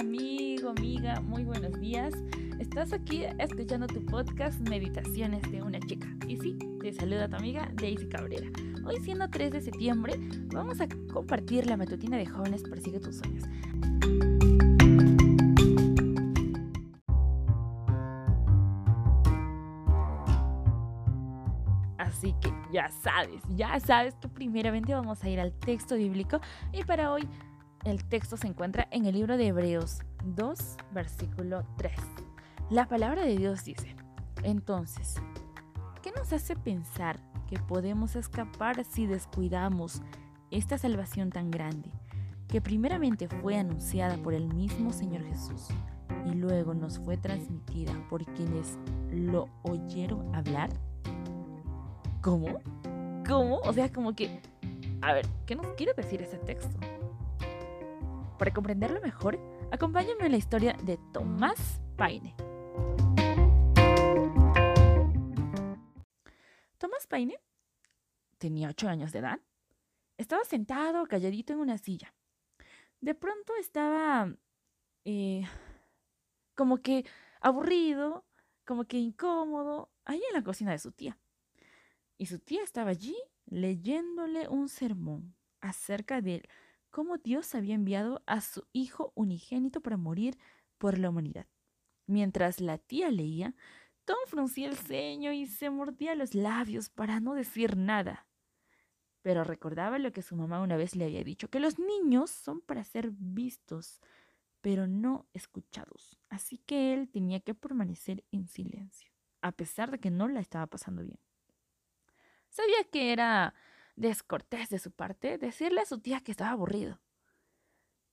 amigo, 0.00 0.70
amiga, 0.70 1.20
muy 1.20 1.44
buenos 1.44 1.78
días. 1.78 2.14
Estás 2.58 2.94
aquí 2.94 3.24
escuchando 3.38 3.86
tu 3.86 4.02
podcast 4.06 4.58
Meditaciones 4.66 5.42
de 5.52 5.62
una 5.62 5.78
chica. 5.78 6.08
Y 6.26 6.38
sí, 6.38 6.58
te 6.80 6.90
saluda 6.94 7.28
tu 7.28 7.36
amiga 7.36 7.70
Daisy 7.74 8.08
Cabrera. 8.08 8.48
Hoy 8.86 8.96
siendo 9.00 9.28
3 9.28 9.52
de 9.52 9.60
septiembre, 9.60 10.14
vamos 10.54 10.80
a 10.80 10.88
compartir 11.12 11.66
la 11.66 11.76
matutina 11.76 12.16
de 12.16 12.24
jóvenes 12.24 12.62
Persigue 12.62 12.98
tus 12.98 13.18
sueños. 13.18 13.44
Así 21.98 22.34
que 22.40 22.50
ya 22.72 22.88
sabes, 22.88 23.42
ya 23.54 23.78
sabes 23.80 24.14
que 24.14 24.28
primeramente 24.28 24.94
vamos 24.94 25.22
a 25.22 25.28
ir 25.28 25.38
al 25.38 25.52
texto 25.52 25.96
bíblico 25.96 26.40
y 26.72 26.84
para 26.84 27.12
hoy 27.12 27.28
el 27.84 28.04
texto 28.04 28.36
se 28.36 28.46
encuentra 28.46 28.86
en 28.90 29.06
el 29.06 29.14
libro 29.14 29.36
de 29.36 29.48
Hebreos 29.48 30.00
2, 30.24 30.76
versículo 30.92 31.64
3. 31.76 31.92
La 32.68 32.86
palabra 32.86 33.24
de 33.24 33.36
Dios 33.36 33.64
dice, 33.64 33.96
entonces, 34.42 35.14
¿qué 36.02 36.12
nos 36.12 36.32
hace 36.32 36.56
pensar 36.56 37.18
que 37.48 37.58
podemos 37.58 38.16
escapar 38.16 38.84
si 38.84 39.06
descuidamos 39.06 40.02
esta 40.50 40.76
salvación 40.78 41.30
tan 41.30 41.50
grande, 41.50 41.90
que 42.48 42.60
primeramente 42.60 43.28
fue 43.28 43.56
anunciada 43.56 44.16
por 44.18 44.34
el 44.34 44.52
mismo 44.52 44.92
Señor 44.92 45.24
Jesús 45.24 45.68
y 46.26 46.34
luego 46.34 46.74
nos 46.74 46.98
fue 46.98 47.16
transmitida 47.16 47.92
por 48.10 48.24
quienes 48.34 48.78
lo 49.10 49.48
oyeron 49.62 50.34
hablar? 50.34 50.68
¿Cómo? 52.20 52.60
¿Cómo? 53.26 53.56
O 53.60 53.72
sea, 53.72 53.90
como 53.90 54.14
que... 54.14 54.42
A 55.00 55.14
ver, 55.14 55.26
¿qué 55.46 55.56
nos 55.56 55.66
quiere 55.74 55.94
decir 55.94 56.20
ese 56.20 56.36
texto? 56.36 56.78
Para 58.40 58.54
comprenderlo 58.54 59.02
mejor, 59.02 59.38
acompáñenme 59.70 60.24
en 60.24 60.32
la 60.32 60.38
historia 60.38 60.72
de 60.82 60.98
Tomás 61.12 61.78
Paine. 61.98 62.34
Tomás 66.78 67.06
Paine 67.06 67.38
tenía 68.38 68.70
ocho 68.70 68.88
años 68.88 69.12
de 69.12 69.18
edad. 69.18 69.40
Estaba 70.16 70.42
sentado 70.44 71.04
calladito 71.04 71.52
en 71.52 71.58
una 71.58 71.76
silla. 71.76 72.14
De 73.02 73.14
pronto 73.14 73.52
estaba 73.60 74.34
eh, 75.04 75.46
como 76.54 76.78
que 76.78 77.04
aburrido, 77.42 78.24
como 78.64 78.84
que 78.84 78.96
incómodo, 78.96 79.90
ahí 80.06 80.22
en 80.30 80.34
la 80.34 80.42
cocina 80.42 80.70
de 80.72 80.78
su 80.78 80.92
tía. 80.92 81.18
Y 82.16 82.24
su 82.24 82.38
tía 82.38 82.62
estaba 82.62 82.88
allí 82.88 83.18
leyéndole 83.44 84.48
un 84.48 84.70
sermón 84.70 85.36
acerca 85.60 86.22
de 86.22 86.48
cómo 86.90 87.18
Dios 87.18 87.54
había 87.54 87.74
enviado 87.74 88.22
a 88.26 88.40
su 88.40 88.66
Hijo 88.72 89.12
unigénito 89.14 89.80
para 89.80 89.96
morir 89.96 90.38
por 90.78 90.98
la 90.98 91.10
humanidad. 91.10 91.46
Mientras 92.06 92.60
la 92.60 92.78
tía 92.78 93.10
leía, 93.10 93.54
Tom 94.04 94.18
fruncía 94.26 94.68
el 94.68 94.76
ceño 94.76 95.32
y 95.32 95.46
se 95.46 95.70
mordía 95.70 96.14
los 96.14 96.34
labios 96.34 96.88
para 96.88 97.20
no 97.20 97.34
decir 97.34 97.76
nada. 97.76 98.26
Pero 99.22 99.44
recordaba 99.44 99.98
lo 99.98 100.12
que 100.12 100.22
su 100.22 100.34
mamá 100.34 100.60
una 100.60 100.76
vez 100.76 100.96
le 100.96 101.04
había 101.04 101.22
dicho, 101.22 101.48
que 101.48 101.60
los 101.60 101.78
niños 101.78 102.30
son 102.30 102.60
para 102.60 102.82
ser 102.84 103.10
vistos, 103.12 104.00
pero 104.60 104.86
no 104.86 105.28
escuchados. 105.34 106.18
Así 106.28 106.58
que 106.58 106.94
él 106.94 107.08
tenía 107.10 107.40
que 107.40 107.54
permanecer 107.54 108.24
en 108.32 108.48
silencio, 108.48 109.12
a 109.42 109.52
pesar 109.52 109.90
de 109.90 110.00
que 110.00 110.10
no 110.10 110.26
la 110.26 110.40
estaba 110.40 110.66
pasando 110.66 111.02
bien. 111.02 111.20
Sabía 112.48 112.82
que 112.90 113.12
era 113.12 113.54
descortés 114.00 114.70
de 114.70 114.78
su 114.78 114.90
parte 114.90 115.38
decirle 115.38 115.82
a 115.82 115.86
su 115.86 115.98
tía 115.98 116.20
que 116.20 116.30
estaba 116.30 116.50
aburrido. 116.50 117.00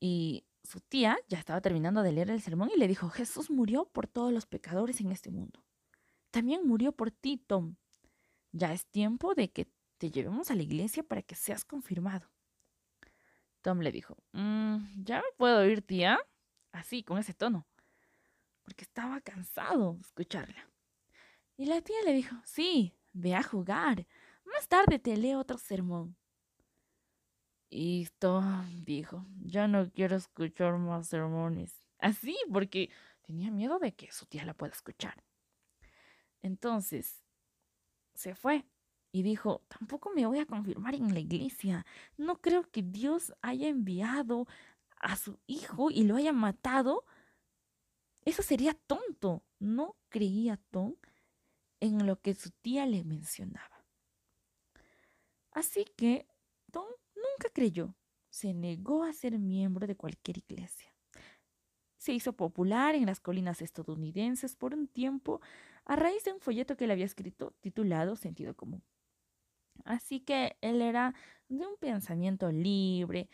Y 0.00 0.44
su 0.62 0.80
tía 0.80 1.18
ya 1.28 1.38
estaba 1.38 1.60
terminando 1.60 2.02
de 2.02 2.12
leer 2.12 2.30
el 2.30 2.40
sermón 2.40 2.70
y 2.74 2.78
le 2.78 2.88
dijo, 2.88 3.08
Jesús 3.08 3.50
murió 3.50 3.86
por 3.86 4.06
todos 4.06 4.32
los 4.32 4.46
pecadores 4.46 5.00
en 5.00 5.10
este 5.10 5.30
mundo. 5.30 5.64
También 6.30 6.66
murió 6.66 6.92
por 6.92 7.10
ti, 7.10 7.36
Tom. 7.36 7.76
Ya 8.52 8.72
es 8.72 8.86
tiempo 8.86 9.34
de 9.34 9.50
que 9.50 9.68
te 9.98 10.10
llevemos 10.10 10.50
a 10.50 10.54
la 10.54 10.62
iglesia 10.62 11.02
para 11.02 11.22
que 11.22 11.34
seas 11.34 11.64
confirmado. 11.64 12.30
Tom 13.60 13.80
le 13.80 13.92
dijo, 13.92 14.16
mm, 14.32 15.04
¿ya 15.04 15.18
me 15.18 15.32
puedo 15.36 15.64
ir, 15.64 15.82
tía? 15.82 16.18
Así, 16.72 17.02
con 17.02 17.18
ese 17.18 17.34
tono, 17.34 17.66
porque 18.62 18.84
estaba 18.84 19.20
cansado 19.20 19.94
de 19.94 20.00
escucharla. 20.00 20.68
Y 21.56 21.66
la 21.66 21.80
tía 21.80 22.02
le 22.04 22.12
dijo, 22.12 22.36
sí, 22.44 22.94
ve 23.12 23.34
a 23.34 23.42
jugar. 23.42 24.06
Más 24.44 24.68
tarde 24.68 24.98
te 24.98 25.16
leo 25.16 25.38
otro 25.38 25.58
sermón. 25.58 26.16
Tom 28.18 28.84
dijo, 28.84 29.26
ya 29.44 29.66
no 29.66 29.90
quiero 29.90 30.16
escuchar 30.16 30.76
más 30.78 31.08
sermones. 31.08 31.84
Así, 31.98 32.36
porque 32.52 32.90
tenía 33.22 33.50
miedo 33.50 33.78
de 33.78 33.94
que 33.94 34.12
su 34.12 34.26
tía 34.26 34.44
la 34.44 34.54
pueda 34.54 34.72
escuchar. 34.72 35.24
Entonces, 36.42 37.24
se 38.14 38.34
fue 38.34 38.66
y 39.10 39.22
dijo, 39.22 39.62
tampoco 39.68 40.10
me 40.14 40.26
voy 40.26 40.38
a 40.38 40.46
confirmar 40.46 40.94
en 40.94 41.14
la 41.14 41.20
iglesia. 41.20 41.86
No 42.16 42.40
creo 42.40 42.70
que 42.70 42.82
Dios 42.82 43.32
haya 43.40 43.68
enviado 43.68 44.46
a 44.98 45.16
su 45.16 45.38
hijo 45.46 45.90
y 45.90 46.04
lo 46.04 46.16
haya 46.16 46.32
matado. 46.32 47.04
Eso 48.24 48.42
sería 48.42 48.74
tonto. 48.74 49.44
No 49.58 49.96
creía 50.08 50.58
Tom 50.70 50.96
en 51.80 52.06
lo 52.06 52.20
que 52.20 52.34
su 52.34 52.50
tía 52.50 52.86
le 52.86 53.04
mencionaba. 53.04 53.71
Así 55.52 55.84
que 55.96 56.26
Tom 56.70 56.86
nunca 57.14 57.52
creyó. 57.52 57.94
Se 58.30 58.54
negó 58.54 59.04
a 59.04 59.12
ser 59.12 59.38
miembro 59.38 59.86
de 59.86 59.96
cualquier 59.96 60.38
iglesia. 60.38 60.92
Se 61.98 62.12
hizo 62.12 62.32
popular 62.32 62.94
en 62.94 63.06
las 63.06 63.20
colinas 63.20 63.62
estadounidenses 63.62 64.56
por 64.56 64.74
un 64.74 64.88
tiempo 64.88 65.40
a 65.84 65.96
raíz 65.96 66.24
de 66.24 66.32
un 66.32 66.40
folleto 66.40 66.76
que 66.76 66.84
él 66.84 66.90
había 66.90 67.04
escrito 67.04 67.54
titulado 67.60 68.16
Sentido 68.16 68.56
Común. 68.56 68.82
Así 69.84 70.20
que 70.20 70.56
él 70.60 70.80
era 70.82 71.14
de 71.48 71.66
un 71.66 71.76
pensamiento 71.76 72.50
libre, 72.50 73.28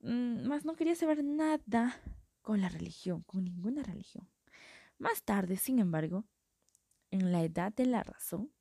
mm, 0.00 0.46
mas 0.46 0.64
no 0.64 0.74
quería 0.74 0.94
saber 0.94 1.22
nada 1.24 2.00
con 2.42 2.60
la 2.60 2.68
religión, 2.68 3.22
con 3.22 3.44
ninguna 3.44 3.82
religión. 3.82 4.28
Más 4.98 5.22
tarde, 5.22 5.56
sin 5.56 5.78
embargo, 5.78 6.24
en 7.10 7.32
la 7.32 7.42
edad 7.42 7.72
de 7.72 7.86
la 7.86 8.02
razón, 8.02 8.52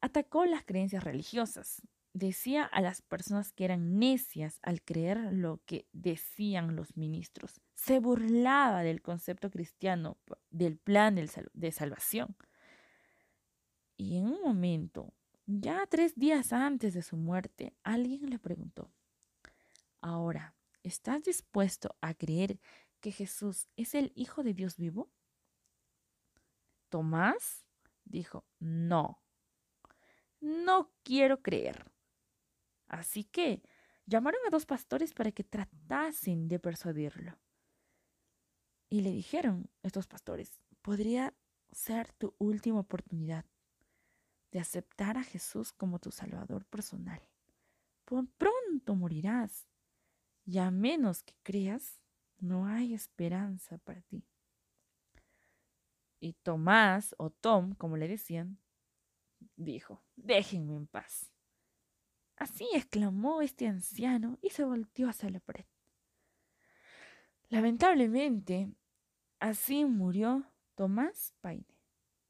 atacó 0.00 0.44
las 0.44 0.64
creencias 0.64 1.04
religiosas, 1.04 1.82
decía 2.16 2.64
a 2.64 2.80
las 2.80 3.02
personas 3.02 3.52
que 3.52 3.64
eran 3.66 3.98
necias 3.98 4.58
al 4.62 4.82
creer 4.82 5.18
lo 5.32 5.60
que 5.66 5.86
decían 5.92 6.74
los 6.74 6.96
ministros. 6.96 7.60
Se 7.74 8.00
burlaba 8.00 8.82
del 8.82 9.02
concepto 9.02 9.50
cristiano, 9.50 10.16
del 10.50 10.78
plan 10.78 11.14
de 11.14 11.72
salvación. 11.72 12.34
Y 13.98 14.16
en 14.16 14.28
un 14.28 14.40
momento, 14.42 15.12
ya 15.46 15.86
tres 15.86 16.14
días 16.14 16.52
antes 16.52 16.94
de 16.94 17.02
su 17.02 17.16
muerte, 17.16 17.74
alguien 17.82 18.30
le 18.30 18.38
preguntó, 18.38 18.90
ahora, 20.00 20.54
¿estás 20.82 21.22
dispuesto 21.22 21.96
a 22.00 22.14
creer 22.14 22.58
que 23.00 23.12
Jesús 23.12 23.68
es 23.76 23.94
el 23.94 24.12
Hijo 24.14 24.42
de 24.42 24.54
Dios 24.54 24.78
vivo? 24.78 25.10
Tomás 26.88 27.66
dijo, 28.04 28.46
no, 28.58 29.20
no 30.40 30.90
quiero 31.02 31.42
creer. 31.42 31.95
Así 32.88 33.24
que 33.24 33.62
llamaron 34.06 34.40
a 34.46 34.50
dos 34.50 34.66
pastores 34.66 35.12
para 35.12 35.32
que 35.32 35.44
tratasen 35.44 36.48
de 36.48 36.58
persuadirlo. 36.58 37.38
Y 38.88 39.00
le 39.00 39.10
dijeron 39.10 39.68
estos 39.82 40.06
pastores, 40.06 40.60
podría 40.82 41.34
ser 41.72 42.12
tu 42.12 42.34
última 42.38 42.80
oportunidad 42.80 43.44
de 44.52 44.60
aceptar 44.60 45.18
a 45.18 45.24
Jesús 45.24 45.72
como 45.72 45.98
tu 45.98 46.10
Salvador 46.10 46.64
personal. 46.66 47.20
Pronto 48.04 48.94
morirás 48.94 49.66
y 50.44 50.58
a 50.58 50.70
menos 50.70 51.24
que 51.24 51.34
creas, 51.42 52.00
no 52.38 52.66
hay 52.66 52.94
esperanza 52.94 53.78
para 53.78 54.00
ti. 54.02 54.24
Y 56.20 56.34
Tomás, 56.34 57.14
o 57.18 57.30
Tom, 57.30 57.74
como 57.74 57.96
le 57.96 58.06
decían, 58.08 58.58
dijo, 59.56 60.02
déjenme 60.14 60.76
en 60.76 60.86
paz. 60.86 61.32
Así 62.36 62.68
exclamó 62.74 63.40
este 63.40 63.66
anciano 63.66 64.38
y 64.42 64.50
se 64.50 64.64
volteó 64.64 65.08
hacia 65.08 65.30
la 65.30 65.40
pared. 65.40 65.64
Lamentablemente, 67.48 68.70
así 69.40 69.84
murió 69.84 70.44
Tomás 70.74 71.32
Paine, 71.40 71.64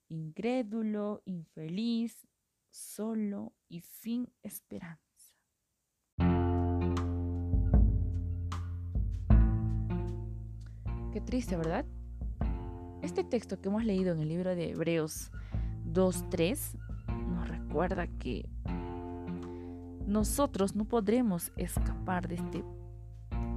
incrédulo, 0.09 1.23
infeliz, 1.25 2.29
solo 2.71 3.53
y 3.69 3.81
sin 3.81 4.33
esperanza. 4.43 5.01
Qué 11.13 11.21
triste, 11.23 11.57
¿verdad? 11.57 11.85
Este 13.03 13.25
texto 13.25 13.61
que 13.61 13.69
hemos 13.69 13.85
leído 13.85 14.13
en 14.13 14.21
el 14.21 14.29
libro 14.29 14.55
de 14.55 14.71
Hebreos 14.71 15.31
2.3 15.87 16.79
nos 17.29 17.49
recuerda 17.49 18.07
que 18.19 18.49
nosotros 20.07 20.77
no 20.77 20.85
podremos 20.85 21.53
escapar 21.57 22.29
de, 22.29 22.37
este, 22.37 22.65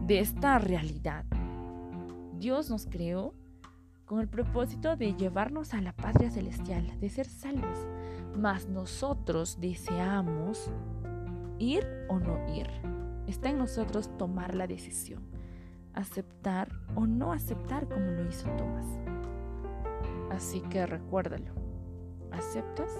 de 0.06 0.20
esta 0.20 0.58
realidad. 0.60 1.26
Dios 2.38 2.70
nos 2.70 2.86
creó 2.86 3.34
con 4.06 4.20
el 4.20 4.28
propósito 4.28 4.96
de 4.96 5.14
llevarnos 5.14 5.74
a 5.76 5.82
la 5.82 5.94
patria 5.94 6.32
celestial, 6.32 7.00
de 7.00 7.10
ser 7.10 7.28
salvos. 7.28 7.88
Mas 8.36 8.68
nosotros 8.68 9.60
deseamos 9.60 10.72
ir 11.60 11.86
o 12.10 12.20
no 12.20 12.40
ir. 12.56 12.68
Está 13.28 13.50
en 13.50 13.60
nosotros 13.60 14.10
tomar 14.18 14.56
la 14.56 14.66
decisión, 14.66 15.22
aceptar 15.94 16.70
o 16.96 17.06
no 17.06 17.32
aceptar 17.32 17.88
como 17.88 18.06
lo 18.12 18.28
hizo 18.28 18.50
Tomás. 18.58 18.88
Así 20.32 20.62
que 20.62 20.88
recuérdalo, 20.88 21.54
¿aceptas 22.32 22.92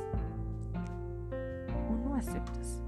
o 1.90 1.96
no 1.96 2.14
aceptas? 2.14 2.84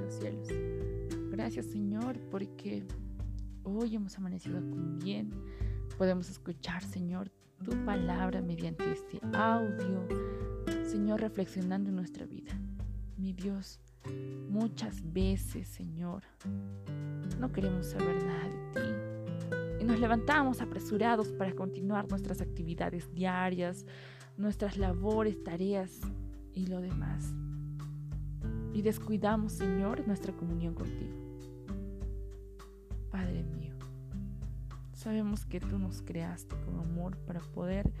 Los 0.00 0.14
cielos, 0.14 0.48
gracias 1.30 1.66
Señor 1.66 2.18
porque 2.30 2.84
hoy 3.62 3.94
hemos 3.96 4.16
amanecido 4.18 4.60
con 4.60 4.98
bien. 4.98 5.30
Podemos 5.98 6.30
escuchar, 6.30 6.82
Señor, 6.82 7.30
tu 7.64 7.72
palabra 7.84 8.40
mediante 8.40 8.90
este 8.90 9.20
audio. 9.34 10.06
Señor, 10.84 11.20
reflexionando 11.20 11.90
en 11.90 11.96
nuestra 11.96 12.24
vida. 12.26 12.52
Mi 13.16 13.32
Dios, 13.32 13.80
muchas 14.48 15.02
veces, 15.12 15.68
Señor, 15.68 16.22
no 17.38 17.52
queremos 17.52 17.86
saber 17.86 18.24
nada 18.24 18.48
de 18.48 18.80
ti. 18.80 19.82
Y 19.82 19.84
nos 19.84 20.00
levantamos 20.00 20.60
apresurados 20.60 21.28
para 21.32 21.52
continuar 21.54 22.08
nuestras 22.08 22.40
actividades 22.40 23.12
diarias, 23.12 23.84
nuestras 24.36 24.78
labores, 24.78 25.42
tareas 25.44 26.00
y 26.54 26.66
lo 26.66 26.80
demás. 26.80 27.34
Y 28.80 28.82
descuidamos, 28.82 29.52
Señor, 29.52 30.06
nuestra 30.06 30.32
comunión 30.32 30.72
contigo. 30.72 31.12
Padre 33.10 33.42
mío, 33.42 33.74
sabemos 34.94 35.44
que 35.44 35.60
tú 35.60 35.78
nos 35.78 36.00
creaste 36.00 36.56
con 36.64 36.80
amor 36.80 37.18
para 37.26 37.40
poder, 37.40 37.92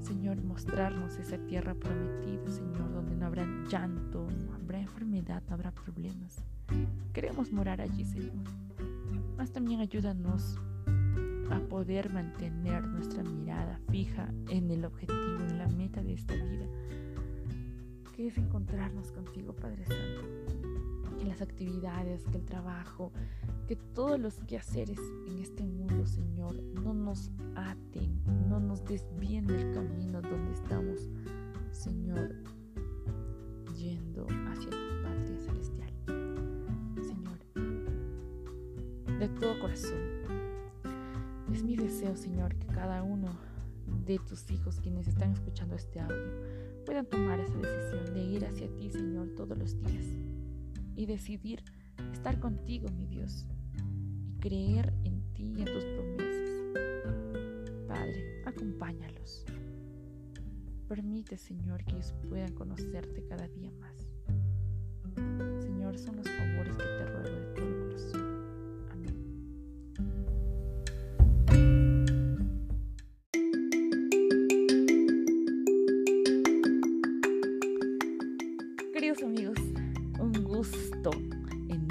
Señor, 0.00 0.42
mostrarnos 0.42 1.16
esa 1.18 1.38
tierra 1.38 1.76
prometida, 1.76 2.50
Señor, 2.50 2.92
donde 2.92 3.14
no 3.14 3.26
habrá 3.26 3.46
llanto, 3.70 4.26
no 4.28 4.54
habrá 4.56 4.80
enfermedad, 4.80 5.44
no 5.48 5.54
habrá 5.54 5.70
problemas. 5.70 6.42
Queremos 7.12 7.52
morar 7.52 7.80
allí, 7.80 8.04
Señor. 8.04 8.34
Mas 9.36 9.52
también 9.52 9.78
ayúdanos 9.78 10.58
a 11.52 11.60
poder 11.68 12.12
mantener 12.12 12.82
nuestra 12.82 13.22
mirada 13.22 13.78
fija 13.92 14.28
en 14.48 14.72
el 14.72 14.86
objetivo, 14.86 15.44
en 15.48 15.58
la 15.58 15.68
meta 15.68 16.02
de 16.02 16.14
esta 16.14 16.34
vida, 16.34 16.66
que 18.16 18.28
es 18.28 18.38
encontrarnos 18.38 19.12
contigo, 19.12 19.52
Padre 19.52 19.84
Santo. 19.84 20.22
Que 21.18 21.26
las 21.26 21.42
actividades, 21.42 22.24
que 22.30 22.38
el 22.38 22.44
trabajo, 22.46 23.12
que 23.68 23.76
todos 23.76 24.18
los 24.18 24.38
quehaceres 24.44 24.98
en 25.28 25.38
este 25.38 25.64
mundo, 25.64 26.06
Señor, 26.06 26.54
no 26.82 26.94
nos 26.94 27.30
aten, 27.54 28.22
no 28.48 28.58
nos 28.58 28.82
desvíen 28.84 29.46
del 29.46 29.70
camino 29.72 30.22
donde 30.22 30.52
estamos, 30.52 31.10
Señor, 31.72 32.34
yendo 33.76 34.26
hacia 34.48 34.70
tu 34.70 35.02
patria 35.02 35.38
celestial. 35.40 35.92
Señor, 37.02 37.38
de 39.18 39.28
todo 39.40 39.60
corazón 39.60 40.16
es 41.52 41.62
mi 41.62 41.76
deseo, 41.76 42.16
Señor, 42.16 42.54
que 42.56 42.66
cada 42.66 43.02
uno 43.02 43.28
de 44.06 44.18
tus 44.18 44.50
hijos, 44.50 44.80
quienes 44.80 45.06
están 45.06 45.32
escuchando 45.32 45.74
este 45.76 46.00
audio, 46.00 46.65
puedan 46.86 47.06
tomar 47.06 47.40
esa 47.40 47.58
decisión 47.58 48.14
de 48.14 48.22
ir 48.22 48.46
hacia 48.46 48.68
ti, 48.76 48.88
Señor, 48.90 49.30
todos 49.36 49.58
los 49.58 49.76
días 49.82 50.06
y 50.94 51.04
decidir 51.04 51.62
estar 52.12 52.38
contigo, 52.38 52.88
mi 52.90 53.06
Dios, 53.06 53.46
y 54.24 54.38
creer 54.38 54.94
en 55.04 55.20
ti 55.34 55.52
y 55.56 55.62
en 55.62 55.66
tus 55.66 55.84
promesas. 55.84 56.50
Padre, 57.88 58.42
acompáñalos. 58.46 59.44
Permite, 60.88 61.36
Señor, 61.36 61.84
que 61.84 61.96
ellos 61.96 62.14
puedan 62.28 62.54
conocerte 62.54 63.26
cada 63.26 63.48
día 63.48 63.72
más. 63.80 64.08
Señor, 65.60 65.98
son 65.98 66.16
los 66.16 66.28
favores 66.30 66.75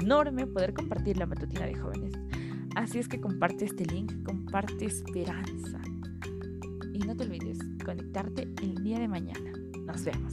enorme 0.06 0.46
poder 0.46 0.72
compartir 0.72 1.16
la 1.16 1.26
matutina 1.26 1.66
de 1.66 1.74
jóvenes. 1.74 2.12
Así 2.76 3.00
es 3.00 3.08
que 3.08 3.20
comparte 3.20 3.64
este 3.64 3.84
link, 3.86 4.12
comparte 4.22 4.84
esperanza. 4.84 5.80
Y 6.92 7.00
no 7.00 7.16
te 7.16 7.24
olvides 7.24 7.58
conectarte 7.84 8.48
el 8.62 8.84
día 8.84 9.00
de 9.00 9.08
mañana. 9.08 9.50
Nos 9.84 10.04
vemos. 10.04 10.32